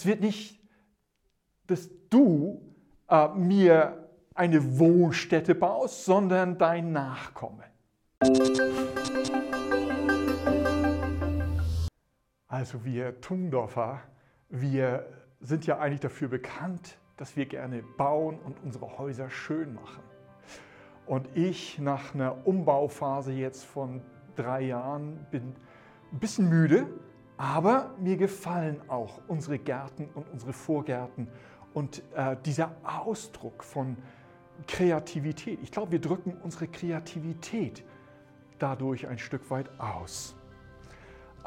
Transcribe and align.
es 0.00 0.06
wird 0.06 0.22
nicht, 0.22 0.58
dass 1.66 1.90
du 2.08 2.62
äh, 3.10 3.28
mir 3.34 4.08
eine 4.34 4.78
Wohnstätte 4.78 5.54
baust, 5.54 6.06
sondern 6.06 6.56
dein 6.56 6.92
Nachkomme. 6.92 7.64
Also 12.48 12.82
wir 12.82 13.20
Tungdorfer, 13.20 14.00
wir 14.48 15.06
sind 15.40 15.66
ja 15.66 15.78
eigentlich 15.78 16.00
dafür 16.00 16.28
bekannt, 16.28 16.96
dass 17.18 17.36
wir 17.36 17.44
gerne 17.44 17.82
bauen 17.98 18.38
und 18.38 18.56
unsere 18.64 18.96
Häuser 18.96 19.28
schön 19.28 19.74
machen. 19.74 20.02
Und 21.04 21.28
ich 21.36 21.78
nach 21.78 22.14
einer 22.14 22.46
Umbauphase 22.46 23.32
jetzt 23.32 23.64
von 23.64 24.00
drei 24.34 24.62
Jahren 24.62 25.26
bin 25.30 25.54
ein 26.10 26.18
bisschen 26.18 26.48
müde, 26.48 26.86
aber 27.40 27.94
mir 27.98 28.18
gefallen 28.18 28.82
auch 28.88 29.18
unsere 29.26 29.58
Gärten 29.58 30.10
und 30.14 30.28
unsere 30.30 30.52
Vorgärten 30.52 31.26
und 31.72 32.02
äh, 32.14 32.36
dieser 32.44 32.76
Ausdruck 32.84 33.64
von 33.64 33.96
Kreativität. 34.68 35.58
Ich 35.62 35.72
glaube, 35.72 35.92
wir 35.92 36.02
drücken 36.02 36.36
unsere 36.42 36.68
Kreativität 36.68 37.82
dadurch 38.58 39.08
ein 39.08 39.16
Stück 39.16 39.50
weit 39.50 39.70
aus. 39.80 40.34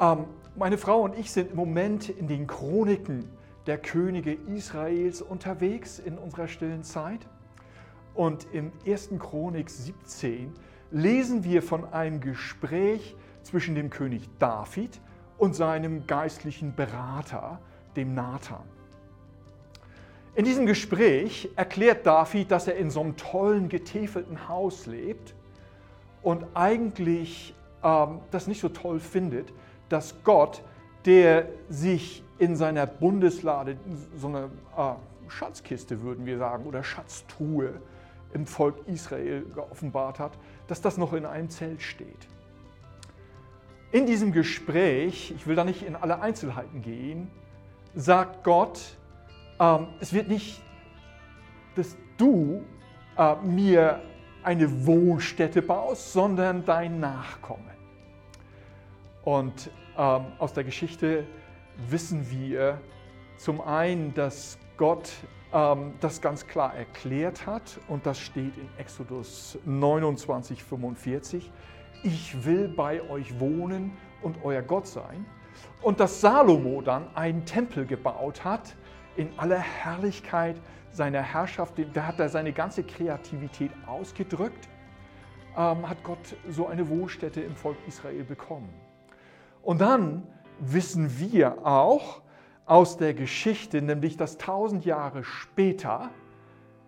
Ähm, 0.00 0.24
meine 0.56 0.78
Frau 0.78 1.02
und 1.02 1.16
ich 1.16 1.30
sind 1.30 1.52
im 1.52 1.56
Moment 1.56 2.08
in 2.08 2.26
den 2.26 2.48
Chroniken 2.48 3.28
der 3.68 3.78
Könige 3.78 4.32
Israels 4.32 5.22
unterwegs 5.22 6.00
in 6.00 6.18
unserer 6.18 6.48
stillen 6.48 6.82
Zeit. 6.82 7.28
Und 8.14 8.48
im 8.52 8.72
1. 8.84 9.10
Chronik 9.20 9.70
17 9.70 10.54
lesen 10.90 11.44
wir 11.44 11.62
von 11.62 11.84
einem 11.92 12.18
Gespräch 12.18 13.14
zwischen 13.44 13.76
dem 13.76 13.90
König 13.90 14.28
David 14.40 15.00
und 15.38 15.54
seinem 15.54 16.06
geistlichen 16.06 16.74
Berater, 16.74 17.58
dem 17.96 18.14
Nathan. 18.14 18.62
In 20.34 20.44
diesem 20.44 20.66
Gespräch 20.66 21.48
erklärt 21.54 22.06
David, 22.06 22.50
dass 22.50 22.66
er 22.66 22.76
in 22.76 22.90
so 22.90 23.00
einem 23.00 23.16
tollen, 23.16 23.68
getäfelten 23.68 24.48
Haus 24.48 24.86
lebt 24.86 25.34
und 26.22 26.44
eigentlich 26.54 27.54
ähm, 27.84 28.18
das 28.32 28.48
nicht 28.48 28.60
so 28.60 28.68
toll 28.68 28.98
findet, 28.98 29.52
dass 29.88 30.24
Gott, 30.24 30.62
der 31.04 31.48
sich 31.68 32.24
in 32.38 32.56
seiner 32.56 32.86
Bundeslade, 32.86 33.76
so 34.16 34.26
eine 34.26 34.50
äh, 34.76 35.30
Schatzkiste 35.30 36.02
würden 36.02 36.26
wir 36.26 36.38
sagen, 36.38 36.64
oder 36.66 36.82
Schatztruhe 36.82 37.74
im 38.32 38.46
Volk 38.46 38.74
Israel 38.88 39.44
geoffenbart 39.54 40.18
hat, 40.18 40.32
dass 40.66 40.80
das 40.80 40.98
noch 40.98 41.12
in 41.12 41.24
einem 41.26 41.48
Zelt 41.48 41.80
steht. 41.80 42.26
In 43.94 44.06
diesem 44.06 44.32
Gespräch, 44.32 45.32
ich 45.36 45.46
will 45.46 45.54
da 45.54 45.62
nicht 45.62 45.86
in 45.86 45.94
alle 45.94 46.20
Einzelheiten 46.20 46.82
gehen, 46.82 47.30
sagt 47.94 48.42
Gott, 48.42 48.80
ähm, 49.60 49.86
es 50.00 50.12
wird 50.12 50.26
nicht, 50.26 50.60
dass 51.76 51.96
du 52.16 52.64
äh, 53.16 53.36
mir 53.36 54.02
eine 54.42 54.84
Wohnstätte 54.84 55.62
baust, 55.62 56.12
sondern 56.12 56.64
dein 56.64 56.98
Nachkomme. 56.98 57.70
Und 59.22 59.70
ähm, 59.96 60.24
aus 60.40 60.52
der 60.52 60.64
Geschichte 60.64 61.24
wissen 61.88 62.28
wir 62.32 62.80
zum 63.36 63.60
einen, 63.60 64.12
dass 64.12 64.58
Gott 64.76 65.08
ähm, 65.52 65.94
das 66.00 66.20
ganz 66.20 66.48
klar 66.48 66.74
erklärt 66.74 67.46
hat 67.46 67.78
und 67.86 68.04
das 68.06 68.18
steht 68.18 68.56
in 68.56 68.68
Exodus 68.76 69.56
29, 69.64 70.64
45. 70.64 71.52
Ich 72.06 72.44
will 72.44 72.68
bei 72.68 73.00
euch 73.08 73.40
wohnen 73.40 73.96
und 74.20 74.44
euer 74.44 74.60
Gott 74.60 74.86
sein. 74.86 75.24
Und 75.80 76.00
dass 76.00 76.20
Salomo 76.20 76.82
dann 76.82 77.08
einen 77.16 77.46
Tempel 77.46 77.86
gebaut 77.86 78.44
hat 78.44 78.76
in 79.16 79.30
aller 79.38 79.58
Herrlichkeit 79.58 80.60
seiner 80.90 81.22
Herrschaft, 81.22 81.74
da 81.94 82.06
hat 82.06 82.20
er 82.20 82.28
seine 82.28 82.52
ganze 82.52 82.84
Kreativität 82.84 83.70
ausgedrückt, 83.86 84.68
ähm, 85.56 85.88
hat 85.88 86.04
Gott 86.04 86.36
so 86.50 86.66
eine 86.66 86.86
Wohnstätte 86.90 87.40
im 87.40 87.56
Volk 87.56 87.78
Israel 87.88 88.24
bekommen. 88.24 88.68
Und 89.62 89.80
dann 89.80 90.26
wissen 90.60 91.18
wir 91.18 91.66
auch 91.66 92.20
aus 92.66 92.98
der 92.98 93.14
Geschichte, 93.14 93.80
nämlich 93.80 94.18
dass 94.18 94.36
tausend 94.36 94.84
Jahre 94.84 95.24
später 95.24 96.10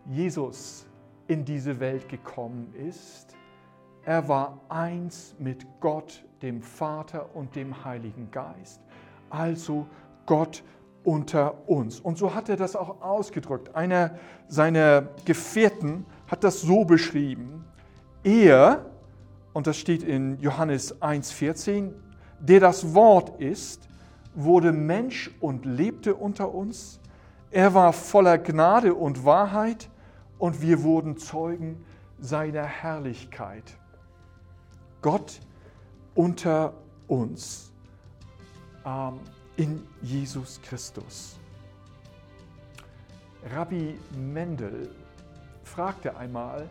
Jesus 0.04 0.86
in 1.26 1.46
diese 1.46 1.80
Welt 1.80 2.06
gekommen 2.10 2.74
ist. 2.74 3.34
Er 4.06 4.28
war 4.28 4.60
eins 4.68 5.34
mit 5.40 5.66
Gott, 5.80 6.24
dem 6.40 6.62
Vater 6.62 7.34
und 7.34 7.56
dem 7.56 7.84
Heiligen 7.84 8.30
Geist. 8.30 8.80
Also 9.30 9.88
Gott 10.26 10.62
unter 11.02 11.68
uns. 11.68 11.98
Und 11.98 12.16
so 12.16 12.32
hat 12.32 12.48
er 12.48 12.54
das 12.54 12.76
auch 12.76 13.02
ausgedrückt. 13.02 13.74
Einer 13.74 14.16
seiner 14.46 15.08
Gefährten 15.24 16.06
hat 16.28 16.44
das 16.44 16.60
so 16.60 16.84
beschrieben. 16.84 17.64
Er, 18.22 18.86
und 19.52 19.66
das 19.66 19.76
steht 19.76 20.04
in 20.04 20.38
Johannes 20.38 21.02
1,14, 21.02 21.90
der 22.38 22.60
das 22.60 22.94
Wort 22.94 23.40
ist, 23.40 23.88
wurde 24.36 24.70
Mensch 24.70 25.32
und 25.40 25.66
lebte 25.66 26.14
unter 26.14 26.54
uns. 26.54 27.00
Er 27.50 27.74
war 27.74 27.92
voller 27.92 28.38
Gnade 28.38 28.94
und 28.94 29.24
Wahrheit 29.24 29.90
und 30.38 30.62
wir 30.62 30.84
wurden 30.84 31.16
Zeugen 31.16 31.84
seiner 32.20 32.62
Herrlichkeit. 32.62 33.76
Gott 35.02 35.40
unter 36.14 36.72
uns 37.08 37.72
ähm, 38.84 39.20
in 39.56 39.86
Jesus 40.02 40.60
Christus. 40.62 41.36
Rabbi 43.54 43.96
Mendel 44.16 44.90
fragte 45.62 46.16
einmal 46.16 46.68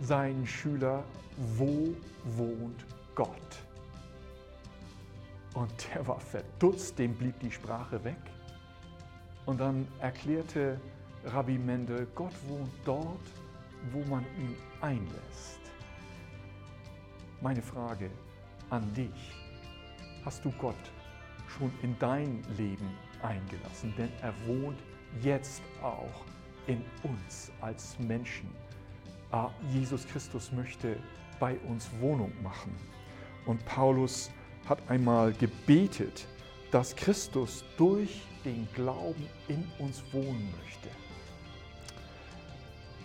seinen 0.00 0.46
Schüler, 0.46 1.04
wo 1.36 1.94
wohnt 2.24 2.84
Gott? 3.14 3.28
Und 5.54 5.72
der 5.94 6.06
war 6.06 6.18
verdutzt, 6.18 6.98
dem 6.98 7.14
blieb 7.14 7.38
die 7.38 7.50
Sprache 7.50 8.02
weg. 8.02 8.18
Und 9.46 9.60
dann 9.60 9.86
erklärte 10.00 10.80
Rabbi 11.26 11.58
Mendel, 11.58 12.06
Gott 12.14 12.34
wohnt 12.48 12.72
dort, 12.84 13.26
wo 13.92 14.00
man 14.10 14.24
ihn 14.38 14.56
einlässt. 14.80 15.60
Meine 17.44 17.60
Frage 17.60 18.10
an 18.70 18.90
dich, 18.94 19.34
hast 20.24 20.42
du 20.46 20.50
Gott 20.52 20.74
schon 21.46 21.70
in 21.82 21.94
dein 21.98 22.42
Leben 22.56 22.88
eingelassen? 23.22 23.92
Denn 23.98 24.08
er 24.22 24.32
wohnt 24.46 24.78
jetzt 25.20 25.60
auch 25.82 26.24
in 26.66 26.82
uns 27.02 27.52
als 27.60 27.98
Menschen. 27.98 28.48
Ah, 29.30 29.50
Jesus 29.70 30.06
Christus 30.06 30.52
möchte 30.52 30.96
bei 31.38 31.58
uns 31.68 31.90
Wohnung 32.00 32.32
machen. 32.42 32.74
Und 33.44 33.62
Paulus 33.66 34.30
hat 34.66 34.78
einmal 34.88 35.34
gebetet, 35.34 36.26
dass 36.70 36.96
Christus 36.96 37.62
durch 37.76 38.22
den 38.46 38.66
Glauben 38.72 39.28
in 39.48 39.70
uns 39.78 40.02
wohnen 40.14 40.50
möchte. 40.62 40.88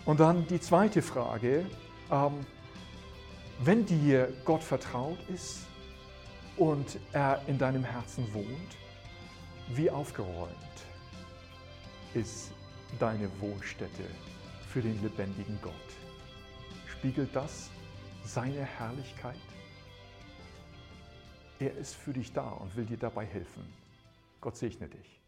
Und 0.06 0.18
dann 0.18 0.46
die 0.46 0.60
zweite 0.60 1.02
Frage, 1.02 1.66
ähm, 2.10 2.46
wenn 3.62 3.84
dir 3.84 4.32
Gott 4.44 4.62
vertraut 4.62 5.18
ist 5.28 5.66
und 6.56 6.98
er 7.12 7.42
in 7.46 7.58
deinem 7.58 7.84
Herzen 7.84 8.32
wohnt, 8.32 8.76
wie 9.74 9.90
aufgeräumt 9.90 10.50
ist 12.14 12.52
deine 12.98 13.30
Wohnstätte 13.40 14.04
für 14.68 14.80
den 14.80 15.00
lebendigen 15.02 15.58
Gott? 15.62 15.74
Spiegelt 16.86 17.34
das 17.36 17.70
seine 18.24 18.64
Herrlichkeit? 18.64 19.36
Er 21.58 21.76
ist 21.76 21.94
für 21.94 22.14
dich 22.14 22.32
da 22.32 22.48
und 22.48 22.74
will 22.74 22.86
dir 22.86 22.96
dabei 22.96 23.26
helfen. 23.26 23.62
Gott 24.40 24.56
segne 24.56 24.88
dich. 24.88 25.20